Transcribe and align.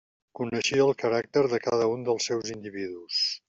Coneixia 0.37 0.85
el 0.87 0.95
caràcter 1.03 1.43
de 1.53 1.59
cada 1.67 1.91
un 1.99 2.09
dels 2.11 2.31
seus 2.33 2.53
individus. 2.59 3.25